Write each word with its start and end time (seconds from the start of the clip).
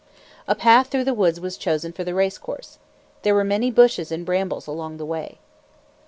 A 0.47 0.55
path 0.55 0.87
through 0.87 1.03
the 1.03 1.13
woods 1.13 1.39
was 1.39 1.57
chosen 1.57 1.93
for 1.93 2.03
the 2.03 2.15
race 2.15 2.39
course. 2.39 2.79
There 3.21 3.35
were 3.35 3.43
many 3.43 3.69
bushes 3.69 4.11
and 4.11 4.25
brambles 4.25 4.65
along 4.65 4.97
the 4.97 5.05
way. 5.05 5.37